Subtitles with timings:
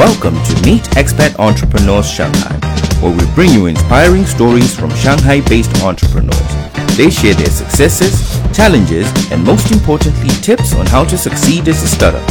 [0.00, 2.56] Welcome to Meet Expat Entrepreneurs Shanghai,
[3.02, 6.96] where we bring you inspiring stories from Shanghai based entrepreneurs.
[6.96, 11.86] They share their successes, challenges, and most importantly, tips on how to succeed as a
[11.86, 12.26] startup.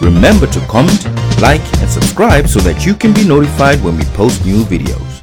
[0.00, 1.06] Remember to comment,
[1.40, 5.22] like, and subscribe so that you can be notified when we post new videos.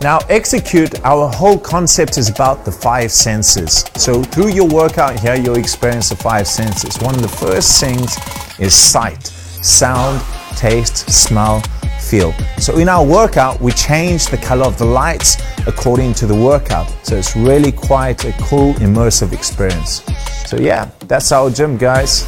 [0.00, 3.84] Now, exeQute, our whole concept is about the five senses.
[3.96, 6.98] So, through your workout here, you'll experience the five senses.
[6.98, 8.16] One of the first things
[8.58, 10.22] is sight, sound,
[10.52, 11.60] taste, smell,
[12.00, 12.32] feel.
[12.58, 15.36] So, in our workout, we change the color of the lights
[15.66, 16.88] according to the workout.
[17.02, 20.02] So, it's really quite a cool, immersive experience.
[20.46, 22.24] So, yeah, that's our gym, guys.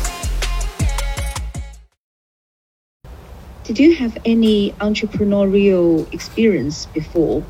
[3.64, 7.42] Did you have any entrepreneurial experience before?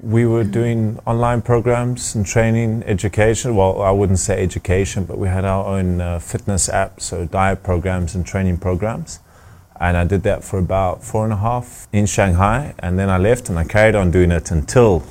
[0.00, 3.54] We were doing online programs and training, education.
[3.54, 7.62] Well, I wouldn't say education, but we had our own uh, fitness app, so diet
[7.62, 9.20] programs and training programs.
[9.82, 13.18] And I did that for about four and a half in Shanghai, and then I
[13.18, 15.02] left and I carried on doing it until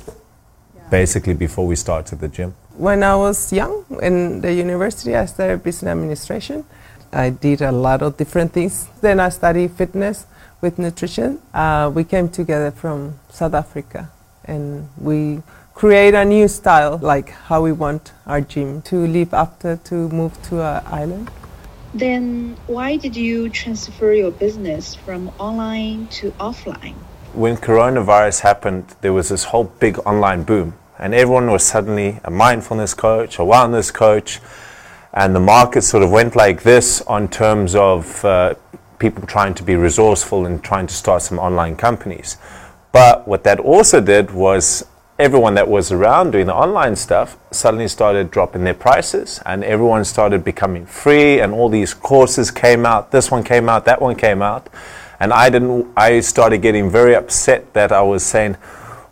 [0.90, 2.54] basically before we started the gym.
[2.78, 6.64] When I was young in the university, I studied business administration.
[7.12, 8.88] I did a lot of different things.
[9.02, 10.24] Then I studied fitness
[10.62, 11.38] with nutrition.
[11.52, 14.10] Uh, we came together from South Africa
[14.46, 15.42] and we
[15.74, 20.32] create a new style, like how we want our gym to live after to move
[20.44, 21.30] to an island.
[21.94, 26.94] Then why did you transfer your business from online to offline?
[27.34, 32.30] When coronavirus happened, there was this whole big online boom, and everyone was suddenly a
[32.30, 34.40] mindfulness coach, a wellness coach,
[35.12, 38.54] and the market sort of went like this on terms of uh,
[38.98, 42.38] people trying to be resourceful and trying to start some online companies.
[42.92, 44.86] But what that also did was
[45.18, 50.04] everyone that was around doing the online stuff suddenly started dropping their prices and everyone
[50.04, 54.16] started becoming free and all these courses came out this one came out that one
[54.16, 54.68] came out.
[55.20, 58.56] And i didn't i started getting very upset that i was saying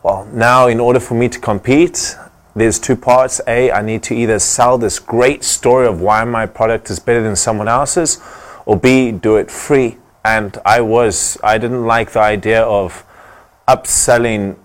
[0.02, 2.16] well now in order for me to compete
[2.56, 3.40] there's two parts.
[3.46, 7.22] A i need to either sell this great story of why my product is better
[7.22, 8.18] than someone else's
[8.64, 9.98] or b do it free.
[10.24, 13.04] And i was i didn't like the idea of
[13.68, 14.56] upselling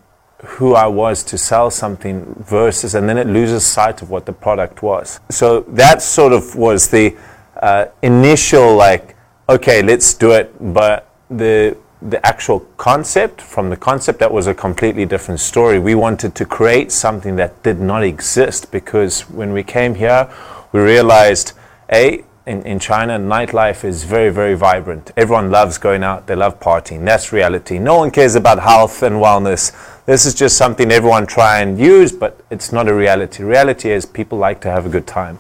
[0.46, 4.34] who I was to sell something versus, and then it loses sight of what the
[4.34, 5.20] product was.
[5.30, 7.16] So that sort of was the
[7.62, 9.16] uh, initial, like,
[9.50, 10.54] okay, let's do it.
[10.74, 15.80] But the the actual concept, from the concept, that was a completely different story.
[15.80, 20.30] We wanted to create something that did not exist because when we came here,
[20.72, 21.54] we realized,
[21.92, 25.12] a in, in China, nightlife is very, very vibrant.
[25.18, 27.04] Everyone loves going out, they love partying.
[27.04, 27.80] That's reality.
[27.80, 29.74] No one cares about health and wellness.
[30.06, 33.44] This is just something everyone try and use, but it's not a reality.
[33.44, 35.40] Reality is people like to have a good time.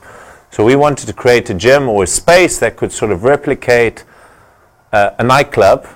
[0.49, 4.03] So we wanted to create a gym or a space that could sort of replicate
[4.91, 5.87] uh, a nightclub,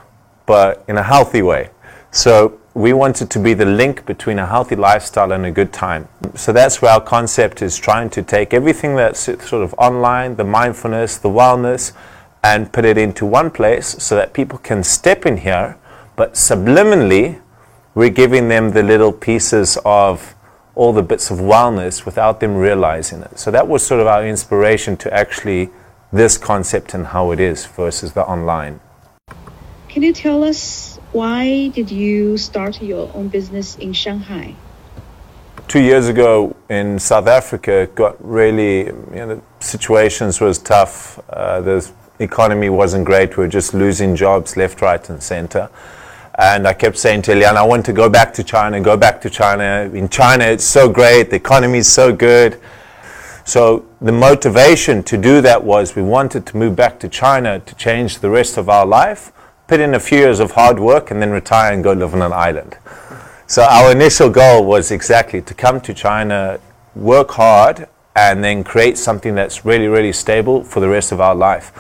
[0.46, 1.72] but in a healthy way.
[2.12, 6.08] So we wanted to be the link between a healthy lifestyle and a good time.
[6.36, 10.44] So that's where our concept is trying to take everything that's sort of online, the
[10.44, 11.92] mindfulness, the wellness,
[12.44, 15.78] and put it into one place so that people can step in here,
[16.16, 17.42] but subliminally,
[17.96, 20.36] we're giving them the little pieces of
[20.76, 23.38] all the bits of wellness without them realizing it.
[23.38, 25.70] So that was sort of our inspiration to actually
[26.12, 28.80] this concept and how it is versus the online.
[29.90, 34.56] Can you tell us why did you start your own business in Shanghai?
[35.68, 41.20] Two years ago in South Africa, got really, you know, the situations was tough.
[41.30, 43.38] Uh, the economy wasn't great.
[43.38, 45.70] We were just losing jobs left, right, and center.
[46.40, 49.20] And I kept saying to Eliana, I want to go back to China, go back
[49.22, 49.90] to China.
[49.94, 51.30] In China, it's so great.
[51.30, 52.60] The economy is so good.
[53.44, 57.76] So the motivation to do that was we wanted to move back to China to
[57.76, 59.34] change the rest of our life
[59.70, 62.24] put in a few years of hard work and then retire and go live on
[62.24, 62.76] an island.
[63.46, 66.60] So our initial goal was exactly to come to China,
[66.96, 71.36] work hard, and then create something that's really, really stable for the rest of our
[71.36, 71.72] life.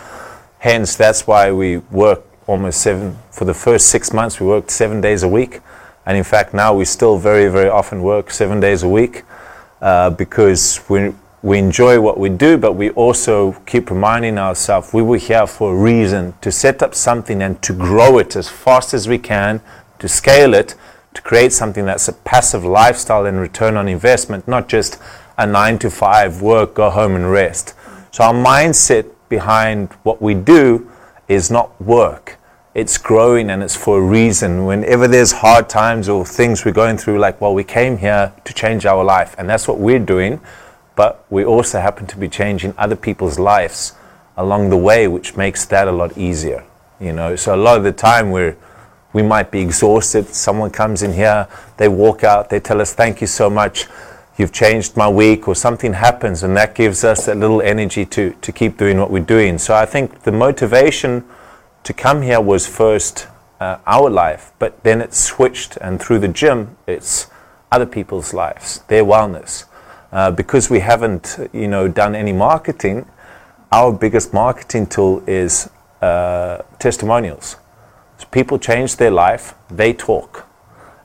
[0.60, 5.02] Hence, that's why we work almost seven, for the first six months, we worked seven
[5.02, 5.62] days a week.
[6.06, 9.24] And in fact, now we still very, very often work seven days a week
[9.82, 15.02] uh, because we we enjoy what we do, but we also keep reminding ourselves we
[15.02, 18.94] were here for a reason to set up something and to grow it as fast
[18.94, 19.62] as we can,
[20.00, 20.76] to scale it,
[21.14, 25.00] to create something that's a passive lifestyle and return on investment, not just
[25.38, 27.74] a nine to five work, go home and rest.
[28.12, 30.92] So our mindset behind what we do
[31.30, 32.39] is not work.
[32.74, 34.66] It's growing and it's for a reason.
[34.66, 38.54] Whenever there's hard times or things we're going through, like, well, we came here to
[38.54, 40.40] change our life, and that's what we're doing
[41.00, 43.94] but we also happen to be changing other people's lives
[44.36, 46.66] along the way, which makes that a lot easier.
[47.00, 48.58] You know, so a lot of the time we're
[49.14, 50.28] we might be exhausted.
[50.28, 53.86] Someone comes in here, they walk out, they tell us, Thank you so much,
[54.38, 58.32] you've changed my week, or something happens, and that gives us a little energy to,
[58.42, 59.58] to keep doing what we're doing.
[59.58, 61.24] So I think the motivation
[61.84, 63.28] to come here was first
[63.60, 67.28] uh, our life, but then it switched, and through the gym, it's
[67.72, 69.66] other people's lives, their wellness.
[70.12, 73.06] Uh, because we haven't, you know, done any marketing,
[73.72, 75.70] our biggest marketing tool is
[76.02, 77.58] uh, testimonials.
[78.18, 80.48] So people change their life, they talk.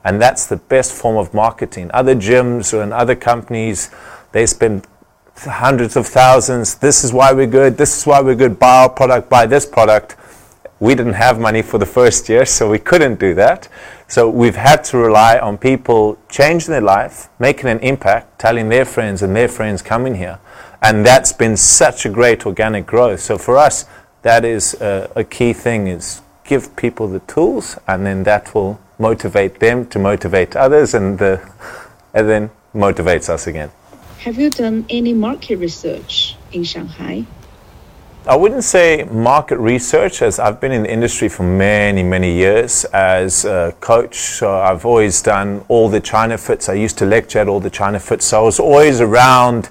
[0.03, 1.91] And that's the best form of marketing.
[1.93, 3.89] Other gyms and other companies,
[4.31, 4.87] they spend
[5.35, 6.75] hundreds of thousands.
[6.75, 7.77] This is why we're good.
[7.77, 8.57] This is why we're good.
[8.59, 10.15] Buy our product, buy this product.
[10.79, 13.69] We didn't have money for the first year, so we couldn't do that.
[14.07, 18.85] So we've had to rely on people changing their life, making an impact, telling their
[18.85, 20.39] friends and their friends coming here.
[20.81, 23.21] And that's been such a great organic growth.
[23.21, 23.85] So for us,
[24.21, 28.79] that is a, a key thing is give people the tools and then that will
[28.99, 31.41] motivate them to motivate others and, the,
[32.13, 33.71] and then motivates us again.
[34.19, 37.25] Have you done any market research in Shanghai?
[38.27, 42.83] I wouldn't say market research, as I've been in the industry for many, many years
[42.85, 44.15] as a coach.
[44.15, 46.67] So I've always done all the China fits.
[46.67, 48.25] I used to lecture at all the China fits.
[48.25, 49.69] So I was always around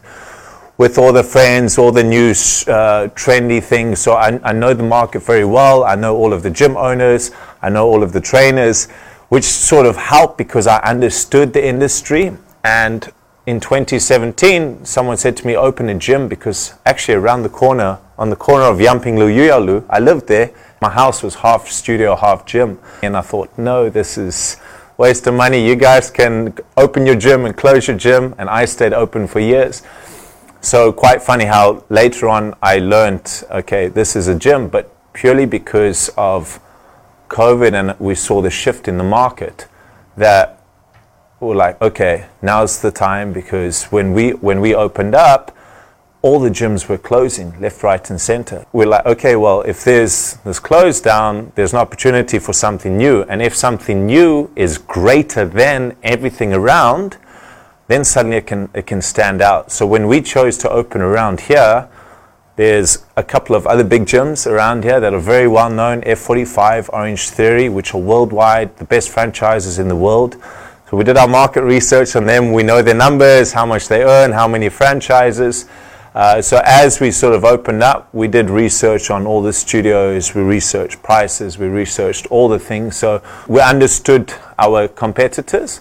[0.79, 3.99] with all the friends, all the new uh, trendy things.
[3.99, 5.83] So I, I know the market very well.
[5.83, 7.33] I know all of the gym owners.
[7.61, 8.89] I know all of the trainers,
[9.31, 12.37] which sort of helped because I understood the industry.
[12.63, 13.13] And
[13.47, 18.31] in 2017, someone said to me, open a gym because actually around the corner, on
[18.31, 20.53] the corner of Yangpinglu, Yuyalu, I lived there.
[20.81, 22.79] My house was half studio, half gym.
[23.03, 24.57] And I thought, no, this is
[24.97, 25.67] waste of money.
[25.67, 28.35] You guys can open your gym and close your gym.
[28.39, 29.83] And I stayed open for years.
[30.61, 35.47] So quite funny how later on I learned, okay, this is a gym, but purely
[35.47, 36.61] because of
[37.29, 39.67] COVID and we saw the shift in the market
[40.17, 40.61] that
[41.41, 45.55] we're like, okay, now's the time because when we when we opened up,
[46.25, 48.65] all the gyms were closing left, right, and center.
[48.73, 53.25] We're like, okay, well, if there's this closed down, there's an opportunity for something new,
[53.25, 57.19] and if something new is greater than everything around,
[57.89, 59.71] then suddenly it can it can stand out.
[59.71, 61.89] So when we chose to open around here.
[62.57, 66.89] There's a couple of other big gyms around here that are very well known F45,
[66.91, 70.37] Orangetheory, which are worldwide, the best franchises in the world.
[70.89, 72.53] So we did our market research on them.
[72.53, 75.67] We know their numbers, how much they earn, how many franchises.
[76.15, 80.33] Uh, so as we sort of opened up, we did research on all the studios.
[80.33, 81.59] We researched prices.
[81.59, 82.97] We researched all the things.
[82.97, 85.81] So we understood our competitors,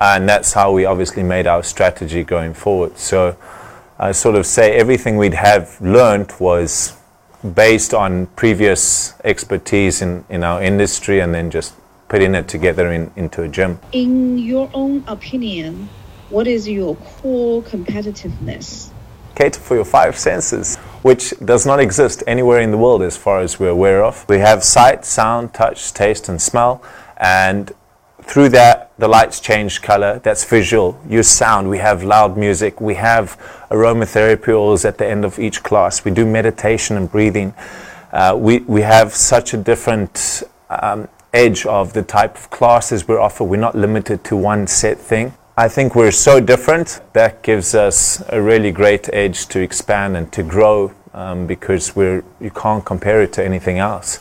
[0.00, 2.96] and that's how we obviously made our strategy going forward.
[2.96, 3.36] So
[3.98, 6.96] I sort of say everything we'd have learned was
[7.54, 11.74] based on previous expertise in, in our industry, and then just
[12.06, 13.80] putting it together in, into a gym.
[13.90, 15.88] In your own opinion,
[16.30, 18.91] what is your core competitiveness?
[19.34, 23.40] Cater for your five senses, which does not exist anywhere in the world as far
[23.40, 24.24] as we're aware of.
[24.28, 26.82] We have sight, sound, touch, taste, and smell,
[27.16, 27.72] and
[28.22, 30.20] through that, the lights change color.
[30.20, 30.98] That's visual.
[31.08, 31.68] Use sound.
[31.68, 32.80] We have loud music.
[32.80, 33.36] We have
[33.70, 36.04] aromatherapy oils at the end of each class.
[36.04, 37.52] We do meditation and breathing.
[38.12, 43.16] Uh, we, we have such a different um, edge of the type of classes we
[43.16, 43.44] offer.
[43.44, 45.34] We're not limited to one set thing.
[45.54, 50.32] I think we're so different that gives us a really great edge to expand and
[50.32, 54.18] to grow um, because we're you can't compare it to anything else.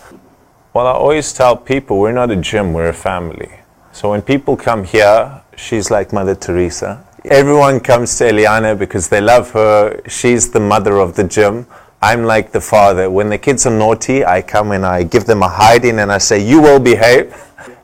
[0.73, 3.49] Well, I always tell people we're not a gym, we're a family.
[3.93, 7.01] So when people come here, she's like Mother Teresa.
[7.23, 10.01] Everyone comes to Eliana because they love her.
[10.09, 11.65] She's the mother of the gym.
[12.01, 13.09] I'm like the father.
[13.09, 16.17] When the kids are naughty, I come and I give them a hiding and I
[16.17, 17.33] say, You will behave.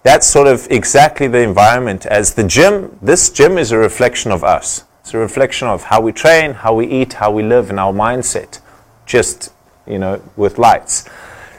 [0.08, 2.98] That's sort of exactly the environment as the gym.
[3.02, 4.86] This gym is a reflection of us.
[5.02, 7.92] It's a reflection of how we train, how we eat, how we live, and our
[7.92, 8.62] mindset,
[9.06, 9.52] just,
[9.86, 11.10] you know, with lights.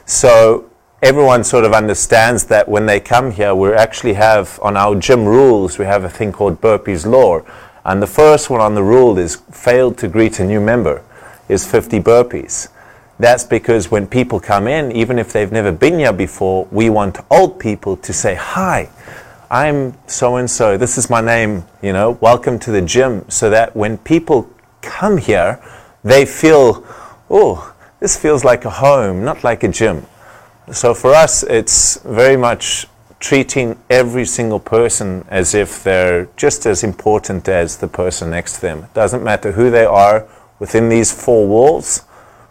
[0.06, 0.70] So
[1.02, 5.26] everyone sort of understands that when they come here, we actually have on our gym
[5.26, 7.42] rules, we have a thing called burpees law.
[7.84, 11.02] And the first one on the rule is failed to greet a new member
[11.50, 12.68] is 50 burpees.
[13.18, 17.18] That's because when people come in, even if they've never been here before, we want
[17.30, 18.88] old people to say, Hi,
[19.50, 20.76] I'm so and so.
[20.76, 23.28] This is my name, you know, welcome to the gym.
[23.28, 24.48] So that when people
[24.82, 25.60] come here,
[26.04, 26.87] they feel,
[27.28, 30.06] Oh, this feels like a home, not like a gym.
[30.70, 32.87] So for us, it's very much
[33.18, 38.60] treating every single person as if they're just as important as the person next to
[38.60, 38.84] them.
[38.84, 40.25] It doesn't matter who they are
[40.60, 42.04] within these four walls,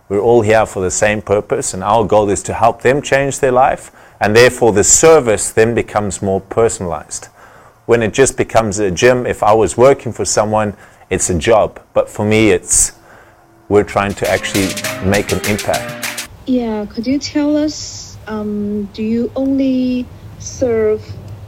[0.10, 3.40] We're all here for the same purpose, and our goal is to help them change
[3.40, 7.26] their life, and therefore the service then becomes more personalized.
[7.88, 10.78] When it just becomes a gym, if I was working for someone,
[11.10, 11.82] it's a job.
[11.94, 12.94] But for me, it's
[13.68, 14.68] we're trying to actually
[15.04, 16.30] make an impact.
[16.46, 20.06] Yeah, could you tell us, um, do you only
[20.40, 21.04] serve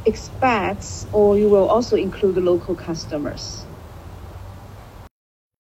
[0.06, 3.64] expats or you will also include the local customers?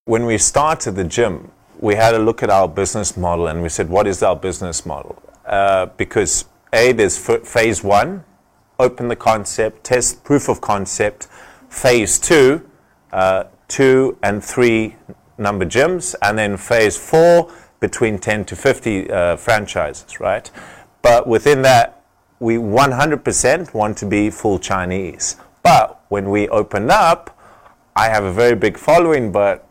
[0.04, 3.70] When we started the gym, we had a look at our business model and we
[3.70, 5.22] said, what is our business model?
[5.46, 8.24] Uh, because A, there's phase one,
[8.80, 11.28] open the concept, test proof of concept.
[11.70, 12.70] Phase two,
[13.14, 14.96] uh, two and three
[15.38, 20.52] number gyms, and then phase four, between 10 to 50 uh, franchises, right?
[21.02, 22.04] But within that,
[22.40, 25.38] we 100% want to be full Chinese.
[25.64, 27.38] But when we opened up,
[27.96, 29.69] I have a very big following, but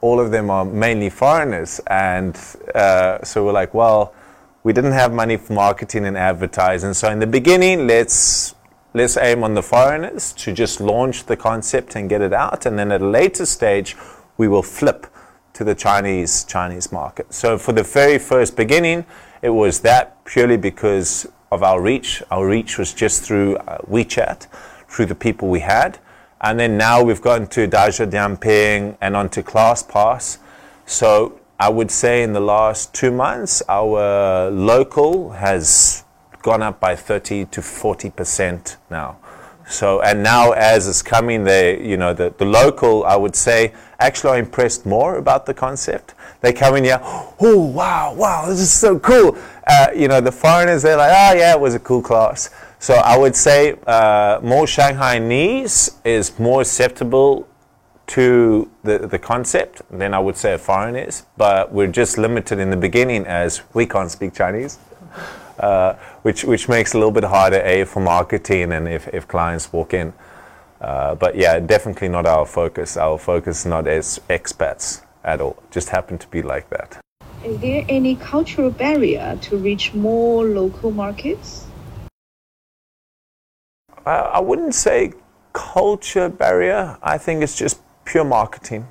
[0.00, 1.80] all of them are mainly foreigners.
[1.86, 2.36] And
[2.74, 4.14] uh, so we're like, well,
[4.62, 6.92] we didn't have money for marketing and advertising.
[6.94, 8.54] So in the beginning, let's
[8.94, 12.66] let's aim on the foreigners to just launch the concept and get it out.
[12.66, 13.94] And then at a later stage,
[14.38, 15.06] we will flip
[15.52, 17.32] to the Chinese Chinese market.
[17.32, 19.06] So for the very first beginning,
[19.42, 22.22] it was that purely because of our reach.
[22.30, 24.46] Our reach was just through uh, WeChat,
[24.88, 25.98] through the people we had.
[26.40, 30.38] And then now we've gotten to Dazhong Dianping and onto ClassPass.
[30.84, 36.04] So I would say in the last two months, our local has
[36.42, 39.18] gone up by 30 to 40 percent now.
[39.68, 43.72] So and now as it's coming, they you know the, the local I would say
[43.98, 46.14] actually are impressed more about the concept.
[46.42, 49.36] They come in here, oh wow wow this is so cool.
[49.66, 52.50] Uh, you know the foreigners they're like oh yeah it was a cool class.
[52.78, 57.48] So I would say uh, more Shanghainese is more acceptable
[58.08, 62.58] to the, the concept than I would say a foreign is, but we're just limited
[62.58, 64.78] in the beginning as we can't speak Chinese
[65.58, 69.26] uh, which which makes it a little bit harder a for marketing and if, if
[69.28, 70.12] clients walk in.
[70.80, 72.96] Uh, but yeah, definitely not our focus.
[72.96, 75.62] Our focus not as expats at all.
[75.70, 76.98] Just happen to be like that.
[77.44, 81.65] Is there any cultural barrier to reach more local markets?
[84.06, 85.12] I wouldn't say
[85.52, 86.96] culture barrier.
[87.02, 88.86] I think it's just pure marketing.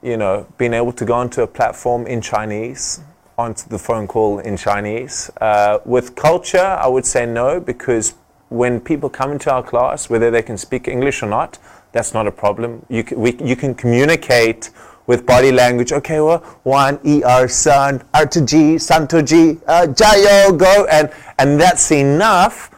[0.00, 3.00] You know, being able to go onto a platform in Chinese,
[3.36, 5.30] onto the phone call in Chinese.
[5.40, 8.14] Uh, with culture, I would say no, because
[8.48, 11.58] when people come into our class, whether they can speak English or not,
[11.92, 12.86] that's not a problem.
[12.88, 14.70] You can, we, you can communicate
[15.06, 15.92] with body language.
[15.92, 21.10] Okay, well, one, er, san, r to g, san to g, uh, jiayou, go, and,
[21.38, 22.70] and that's enough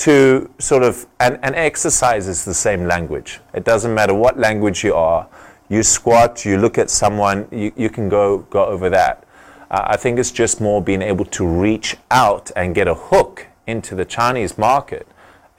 [0.00, 3.38] to sort of, and, and exercise is the same language.
[3.52, 5.28] It doesn't matter what language you are.
[5.68, 9.24] You squat, you look at someone, you, you can go, go over that.
[9.70, 13.46] Uh, I think it's just more being able to reach out and get a hook
[13.66, 15.06] into the Chinese market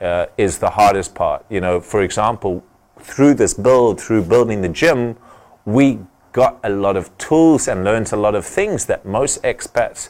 [0.00, 1.46] uh, is the hardest part.
[1.48, 2.64] You know, for example,
[2.98, 5.16] through this build, through building the gym,
[5.64, 6.00] we
[6.32, 10.08] got a lot of tools and learned a lot of things that most expats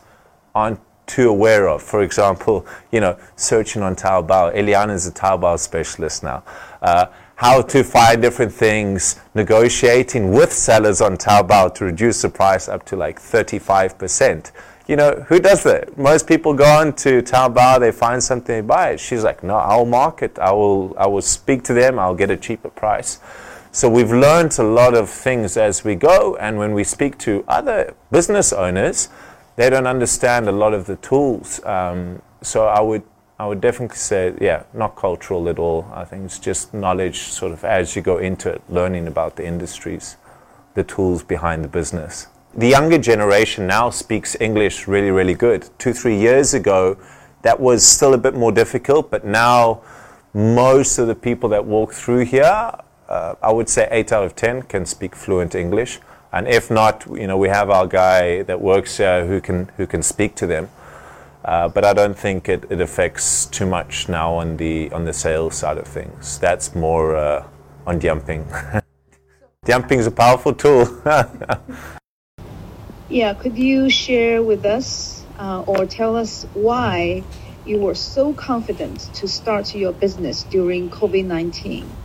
[0.55, 1.83] aren't too aware of.
[1.83, 4.55] For example, you know, searching on Taobao.
[4.55, 6.43] Eliana is a Taobao specialist now.
[6.81, 7.07] Uh,
[7.37, 12.85] how to find different things, negotiating with sellers on Taobao to reduce the price up
[12.87, 14.53] to like 35%.
[14.87, 15.97] You know, who does that?
[15.97, 19.01] Most people go on to Taobao, they find something, they buy it.
[19.01, 22.37] She's like, no, I'll market, I will, I will speak to them, I'll get a
[22.37, 23.21] cheaper price.
[23.73, 27.45] So we've learned a lot of things as we go, and when we speak to
[27.49, 29.09] other business owners,
[29.57, 31.65] they don't understand a lot of the tools.
[31.65, 33.03] Um, so I would
[33.39, 35.91] I would definitely say, yeah, not cultural at all.
[35.93, 39.45] I think it's just knowledge, sort of, as you go into it, learning about the
[39.45, 40.17] industries,
[40.75, 42.29] the tools behind the business.
[42.55, 45.69] The younger generation now speaks English really, really good.
[45.79, 46.97] Two, three years ago,
[47.41, 49.83] that was still a bit more difficult, but now
[50.35, 52.73] most of the people that walk through here,
[53.09, 55.99] uh, I would say eight out of ten can speak fluent English.
[56.33, 59.87] And if not, you know, we have our guy that works here who can who
[59.87, 60.71] can speak to them.
[61.45, 65.13] Uh, but I don't think it, it affects too much now on the on the
[65.13, 66.39] sales side of things.
[66.39, 67.47] That's more uh,
[67.87, 68.47] on Dianping.
[69.67, 71.03] Dianping is a powerful tool.
[73.09, 77.23] yeah, could you share with us uh, or tell us why
[77.67, 82.02] you were so confident to start your business during COVID 19?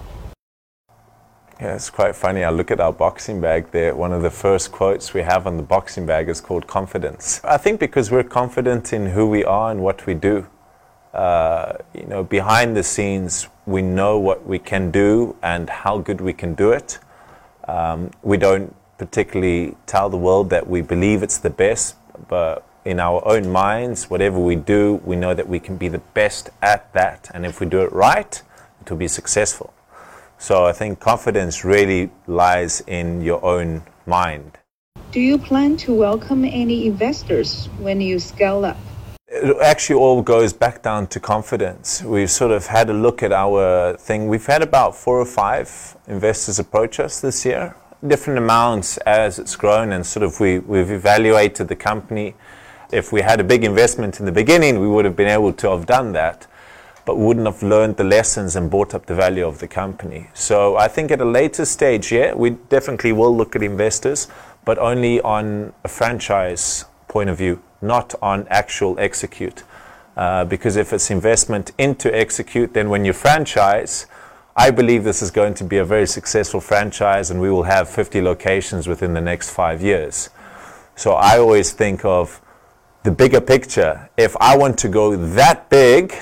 [1.60, 2.44] Yeah, it's quite funny.
[2.44, 3.96] I look at our boxing bag there.
[3.96, 7.42] One of the first quotes we have on the boxing bag is called confidence.
[7.44, 10.46] I think because we're confident in who we are and what we do.
[11.16, 16.22] Uh, you know, behind the scenes, we know what we can do and how good
[16.22, 17.00] we can do it.
[17.68, 21.96] Um, we don't particularly tell the world that we believe it's the best.
[22.28, 26.04] but in our own minds, whatever we do, we know that we can be the
[26.14, 27.30] best at that.
[27.34, 28.42] And if we do it right,
[28.80, 29.74] it will be successful.
[30.40, 34.58] So I think confidence really lies in your own mind.
[35.12, 38.78] Do you plan to welcome any investors when you scale up?
[39.28, 42.04] It actually all goes back down to confidence.
[42.04, 44.28] We've sort of had a look at our thing.
[44.28, 47.76] We've had about four or five investors approach us this year,
[48.06, 52.36] different amounts as it's grown, and sort of we, we've evaluated the company.
[52.92, 55.72] If we had a big investment in the beginning, we would have been able to
[55.72, 56.48] have done that,
[57.08, 60.28] but wouldn't have learned the lessons and brought up the value of the company.
[60.34, 64.28] So I think at a later stage, yeah, we definitely will look at investors,
[64.66, 69.64] but only on a franchise point of view not on actual exeQute.
[70.18, 74.06] Uh, because if it's investment into exeQute, then when you franchise,
[74.58, 77.88] I believe this is going to be a very successful franchise and we will have
[77.88, 80.30] 50 locations within the next five years.
[80.98, 82.42] So I always think of
[83.04, 84.10] the bigger picture.
[84.18, 86.14] If I want to go that big,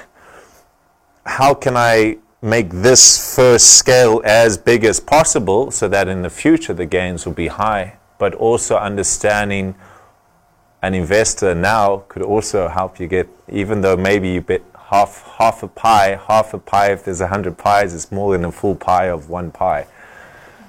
[1.26, 6.30] how can I make this first scale as big as possible so that in the
[6.30, 9.76] future the gains will be high, but also understanding
[10.84, 15.64] an investor now could also help you get, even though maybe you bet half half
[15.64, 16.92] a pie, half a pie.
[16.92, 19.88] If there's a hundred pies, it's more than a full pie of one pie.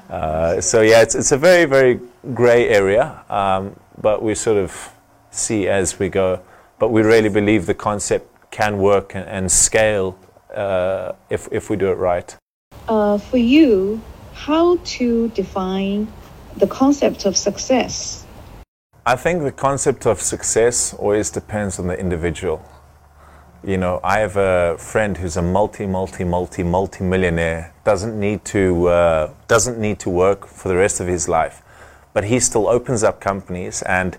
[0.09, 2.01] Uh, so yeah, it's it's a very very
[2.33, 4.91] grey area, um, but we sort of
[5.31, 6.41] see as we go.
[6.79, 10.19] But we really believe the concept can work and, and scale
[10.55, 12.37] uh, if if we do it right.
[12.89, 14.01] Uh, for you,
[14.35, 16.07] how to define
[16.57, 18.25] the concept of success?
[19.05, 22.61] I think the concept of success always depends on the individual.
[23.63, 27.73] You know, I have a friend who's a multi, multi, multi, multi millionaire.
[27.85, 31.63] Doesn't need to uh, doesn't need to work for the rest of his life,
[32.13, 33.83] but he still opens up companies.
[33.83, 34.19] And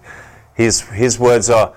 [0.54, 1.74] his his words are,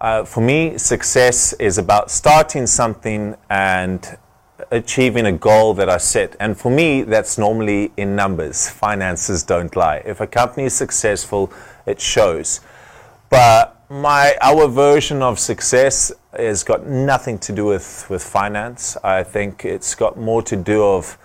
[0.00, 4.16] uh, for me, success is about starting something and
[4.70, 6.36] achieving a goal that I set.
[6.38, 8.68] And for me, that's normally in numbers.
[8.68, 10.02] Finances don't lie.
[10.04, 11.52] If a company is successful,
[11.86, 12.60] it shows.
[13.30, 18.96] But my our version of success has got nothing to do with, with finance.
[19.02, 21.18] I think it's got more to do of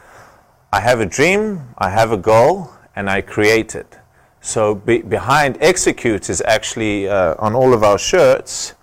[0.71, 3.99] I have a dream, I have a goal, and I create it.
[4.45, 8.73] So be, behind exeQute is actually uh, on all of our shirts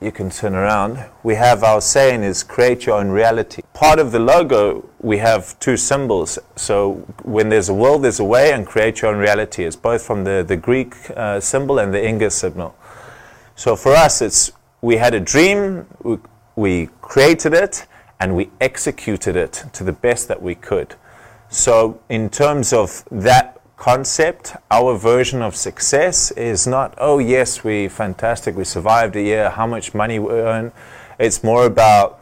[0.00, 3.62] you can turn around, we have our saying is create your own reality.
[3.74, 6.38] Part of the logo, we have two symbols.
[6.54, 6.94] So
[7.24, 9.64] when there's a will, there's a way, and create your own reality.
[9.64, 12.76] It's both from the, the Greek uh, symbol and the English symbol.
[13.56, 16.18] So for us, it's we had a dream, we,
[16.54, 17.86] we created it,
[18.20, 20.94] and we executed it to the best that we could.
[21.48, 27.88] So in terms of that concept, our version of success is not, oh, yes, we
[27.88, 30.70] fantastic, we survived a year, how much money we earn.
[31.18, 32.20] It's more about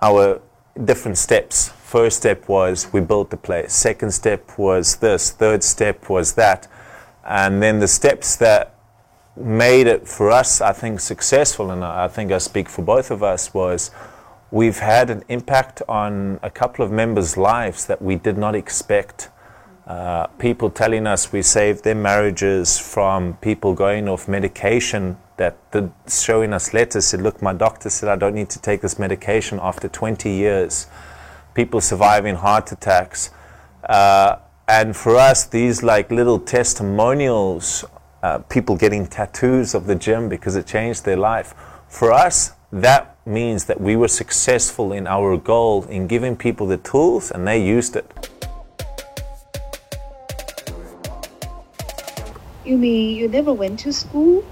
[0.00, 0.40] our
[0.82, 1.68] different steps.
[1.68, 3.74] First step was we built the place.
[3.74, 5.30] Second step was this.
[5.30, 6.66] Third step was that.
[7.22, 8.74] And then the steps that
[9.36, 13.22] made it for us, I think, successful, and I think I speak for both of
[13.22, 13.90] us, was
[14.50, 19.28] we've had an impact on a couple of members' lives that we did not expect
[19.88, 25.90] uh, people telling us we saved their marriages from people going off medication that did,
[26.06, 29.58] showing us letters said, look, my doctor said I don't need to take this medication
[29.62, 30.88] after 20 years.
[31.54, 33.30] People surviving heart attacks.
[33.82, 34.36] Uh,
[34.68, 37.86] and for us, these like little testimonials,
[38.22, 41.54] uh, people getting tattoos of the gym because it changed their life.
[41.88, 46.76] For us, that means that we were successful in our goal in giving people the
[46.76, 48.28] tools and they used it.
[52.68, 54.44] You mean you never went to school?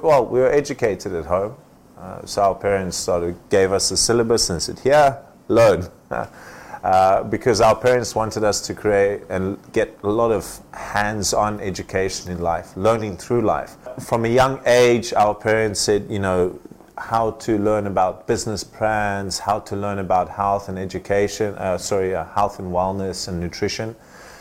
[0.00, 1.56] Well, we were educated at home.
[1.98, 5.90] Uh, so our parents sort of gave us a syllabus and said, here, learn.
[6.10, 12.32] uh, because our parents wanted us to create and get a lot of hands-on education
[12.32, 13.76] in life, learning through life.
[14.00, 16.58] From a young age, our parents said, you know,
[16.96, 22.14] how to learn about business plans, how to learn about health and education, uh, sorry,
[22.14, 23.94] uh, health and wellness and nutrition.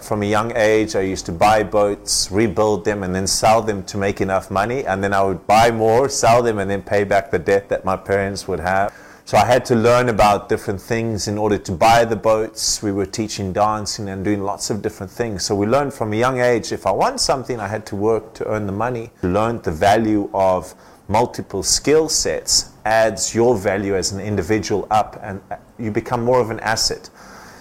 [0.03, 3.85] From a young age, I used to buy boats, rebuild them, and then sell them
[3.85, 4.85] to make enough money.
[4.85, 7.85] And then I would buy more, sell them, and then pay back the debt that
[7.85, 8.93] my parents would have.
[9.23, 12.83] So I had to learn about different things in order to buy the boats.
[12.83, 15.45] We were teaching dancing and doing lots of different things.
[15.45, 18.33] So we learned from a young age if I want something, I had to work
[18.33, 19.09] to earn the money.
[19.21, 20.75] Learned the value of
[21.07, 25.41] multiple skill sets adds your value as an individual up and
[25.79, 27.09] you become more of an asset.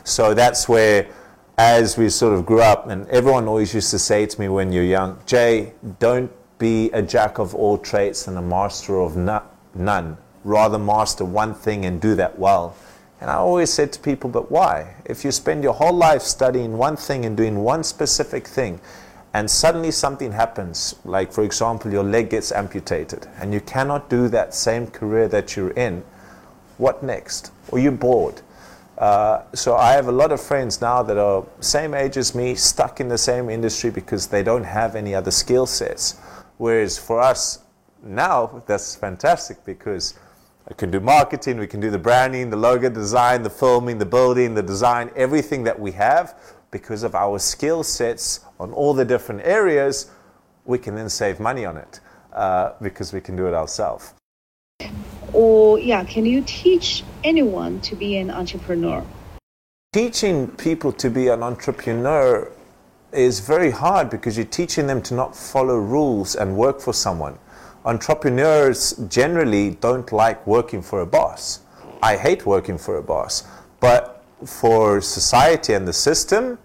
[0.02, 1.07] So that's where
[1.62, 4.72] as we sort of grew up, and everyone always used to say to me when
[4.72, 10.16] you're young, Jay, don't be a jack of all trades and a master of none.
[10.42, 12.75] Rather master one thing and do that well.
[13.20, 14.96] And I always said to people, but why?
[15.05, 18.81] If you spend your whole life studying one thing and doing one specific thing,
[19.33, 24.27] and suddenly something happens, like for example, your leg gets amputated, and you cannot do
[24.29, 26.03] that same career that you're in,
[26.79, 27.53] what next?
[27.68, 28.42] Or you're bored.
[28.98, 32.55] Uh, so I have a lot of friends now that are same age as me,
[32.55, 36.18] stuck in the same industry because they don't have any other skill sets.
[36.59, 37.61] Whereas for us
[38.02, 40.14] now, that's fantastic because
[40.68, 44.07] I can do marketing, we can do the branding, the logo design, the filming, the
[44.07, 46.38] building, the design, everything that we have
[46.70, 50.11] because of our skill sets on all the different areas.
[50.64, 52.00] We can then save money on it
[52.33, 54.14] uh, because we can do it ourselves.
[55.33, 59.05] Or, yeah, can you teach anyone to be an entrepreneur?
[59.92, 62.51] Teaching people to be an entrepreneur
[63.12, 67.38] is very hard because you're teaching them to not follow rules and work for someone.
[67.85, 71.61] Entrepreneurs generally don't like working for a boss.
[72.03, 73.45] I hate working for a boss.
[73.81, 76.59] But for society and the system,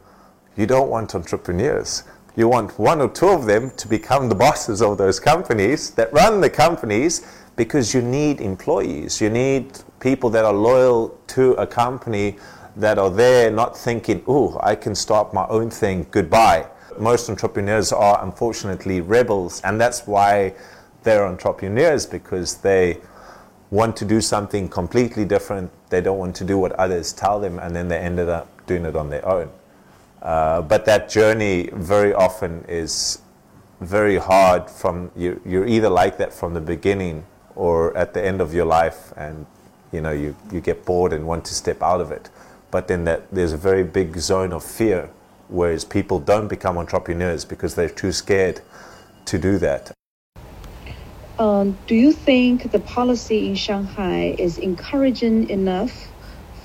[0.55, 2.03] you don't want entrepreneurs.
[2.35, 6.13] You want one or two of them to become the bosses of those companies that
[6.13, 7.25] run the companies
[7.57, 9.19] because you need employees.
[9.19, 12.37] You need people that are loyal to a company
[12.77, 16.67] that are there not thinking, oh, I can start my own thing, goodbye.
[16.99, 20.53] Most entrepreneurs are unfortunately rebels, and that's why
[21.03, 22.99] they're entrepreneurs because they
[23.71, 25.71] want to do something completely different.
[25.89, 28.85] They don't want to do what others tell them, and then they ended up doing
[28.85, 29.49] it on their own.
[30.21, 33.19] Uh, but that journey very often is
[33.81, 37.23] very hard from you, you're either like that from the beginning
[37.57, 39.45] or at the end of your life and
[39.91, 42.29] you know you, you get bored and want to step out of it.
[42.69, 45.09] But then that there's a very big zone of fear
[45.49, 48.61] whereas people don't become entrepreneurs because they're too scared
[49.25, 49.91] to do that.
[51.39, 55.93] Um, do you think the policy in shanghai is encouraging enough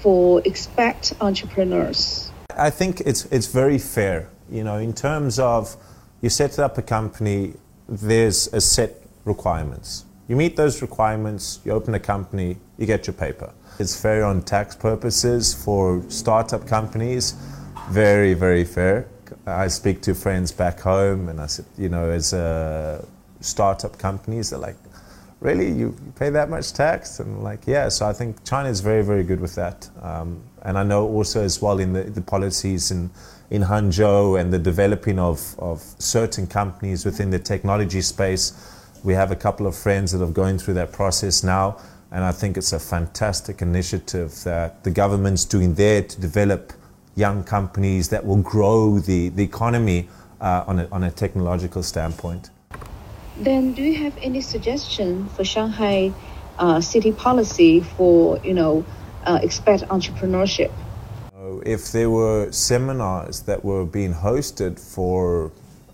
[0.01, 2.31] for expat entrepreneurs?
[2.57, 4.29] I think it's it's very fair.
[4.51, 5.77] You know in terms of
[6.21, 7.55] you set up a company
[7.89, 13.13] there's a set requirements you meet those requirements, you open a company, you get your
[13.13, 13.53] paper.
[13.79, 17.33] It's fair on tax purposes for startup companies,
[17.91, 19.09] very, very fair.
[19.45, 23.05] I speak to friends back home and I said, you know, as uh,
[23.41, 24.77] startup companies, they're like,
[25.41, 27.21] really, you, pay that much tax?
[27.21, 27.91] And like, yeah.
[27.91, 29.91] So I think China is very, very good with that.
[30.01, 33.11] Um, and I know also as well in the, the policies in,
[33.51, 39.31] in Hangzhou and the developing of, of certain companies within the technology space, we have
[39.31, 41.79] a couple of friends that are going through that process now,
[42.11, 46.73] and I think it's a fantastic initiative that the government's doing there to develop
[47.15, 50.09] young companies that will grow the, the economy
[50.41, 52.51] uh, on, a, on a technological standpoint.
[53.39, 56.13] Then, do you have any suggestion for Shanghai
[56.59, 58.85] uh, city policy for you know
[59.25, 60.71] uh, expat entrepreneurship?
[61.65, 65.51] If there were seminars that were being hosted for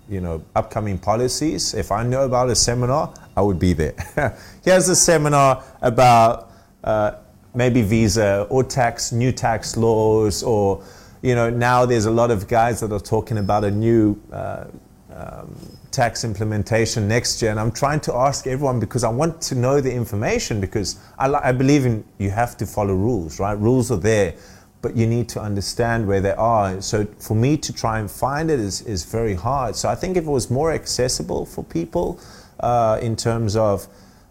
[0.09, 1.75] you know, upcoming policies.
[1.75, 3.95] If I know about a seminar, I would be there.
[4.65, 6.51] Here's a seminar about
[6.85, 7.13] uh,
[7.55, 10.83] maybe visa or tax, new tax laws, or
[11.23, 14.65] you know, now there's a lot of guys that are talking about a new uh,
[15.13, 15.55] um,
[15.91, 19.81] tax implementation next year, and I'm trying to ask everyone because I want to know
[19.81, 23.59] the information because I, I believe in you have to follow rules, right?
[23.59, 24.35] Rules are there
[24.81, 26.81] but you need to understand where they are.
[26.81, 29.77] So for me to try and find it is, is very hard.
[29.77, 32.21] So I think if it was more accessible for people
[32.61, 33.89] uh, in terms of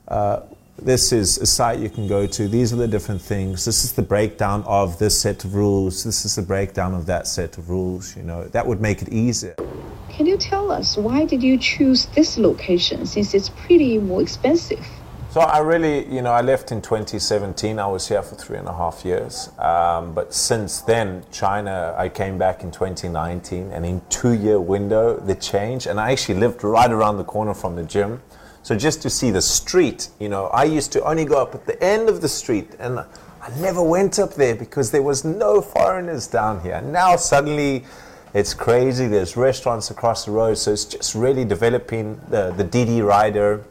[0.07, 0.41] uh,
[0.81, 3.93] this is a site you can go to, these are the different things, this is
[3.93, 7.69] the breakdown of this set of rules, this is the breakdown of that set of
[7.69, 9.55] rules, you know, that would make it easier.
[10.09, 14.85] Can you tell us why did you choose this location since it's pretty more expensive?
[15.29, 17.79] So I really, you know, I left in 2017.
[17.79, 19.49] I was here for three and a half years.
[19.59, 25.35] Um, but since then, China, I came back in 2019, and in two-year window, the
[25.35, 25.85] change.
[25.85, 28.21] And I actually lived right around the corner from the gym.
[28.63, 31.65] So just to see the street, you know, I used to only go up at
[31.65, 35.61] the end of the street, and I never went up there because there was no
[35.61, 36.81] foreigners down here.
[36.81, 37.85] Now suddenly.
[38.33, 39.07] It's crazy.
[39.07, 43.63] There's restaurants across the road, so it's just really developing the, the Didi rider,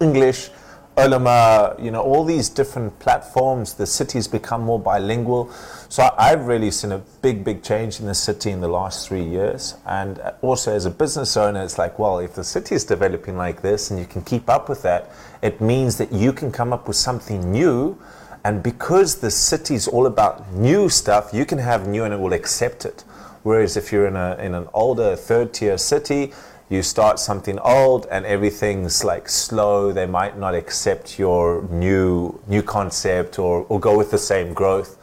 [0.00, 0.50] English,
[0.96, 5.50] Ele.me, you know, all these different platforms, the city's become more bilingual.
[5.88, 9.22] So I've really seen a big, big change in the city in the last three
[9.22, 9.76] years.
[9.86, 13.62] And also as a business owner, it's like, well, if the city is developing like
[13.62, 15.10] this and you can keep up with that,
[15.42, 17.98] it means that you can come up with something new.
[18.44, 22.20] And because the city is all about new stuff, you can have new and it
[22.20, 23.04] will accept it.
[23.42, 26.32] Whereas if you're in, a, in an older third tier city,
[26.70, 32.62] you start something old and everything's like slow they might not accept your new new
[32.62, 34.96] concept or, or go with the same growth.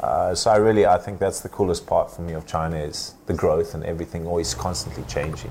[0.00, 3.14] Uh, so i really i think that's the coolest part for me of china is
[3.26, 5.50] the growth and everything always constantly changing.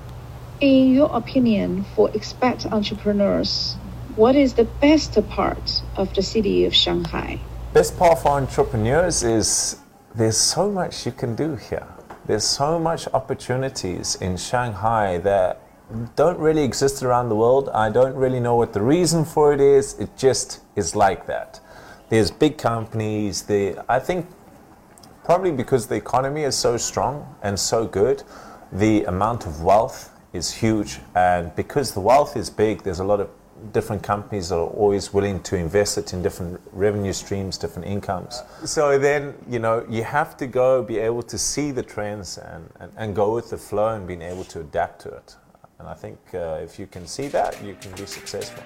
[0.61, 3.75] In your opinion for expat entrepreneurs
[4.15, 7.39] what is the best part of the city of shanghai?
[7.73, 9.77] Best part for entrepreneurs is
[10.15, 11.96] there's so much you can do here
[12.27, 15.61] there's so much opportunities in Shanghai that
[16.17, 17.69] don't really exist around the world.
[17.73, 19.97] I don't really know what the reason for it is.
[19.97, 21.61] It just is like that.
[22.09, 23.43] There's big companies.
[23.43, 24.27] There, I think
[25.23, 28.23] probably because the economy is so strong and so good,
[28.73, 30.99] the amount of wealth is huge.
[31.15, 33.29] And because the wealth is big, there's a lot of
[33.73, 38.41] different companies are always willing to invest it in different revenue streams, different incomes.
[38.65, 42.69] So then, you know, you have to go be able to see the trends and,
[42.79, 45.35] and, and go with the flow and being able to adapt to it.
[45.79, 48.63] And I think uh, if you can see that, you can be successful.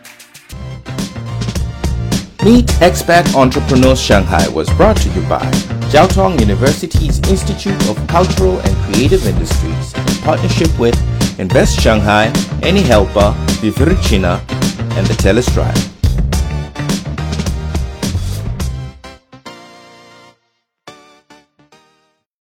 [2.44, 5.46] Meet Expat Entrepreneurs Shanghai was brought to you by
[5.92, 10.96] Jiao Tong University's Institute of Cultural and Creative Industries in partnership with
[11.40, 14.42] Invest Shanghai, Any Helper, Viviricina,
[14.98, 16.01] and the TELUS Drive.